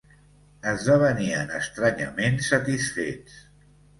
Esdevenien 0.71 1.51
estranyament 1.59 2.41
satisfets. 2.47 3.39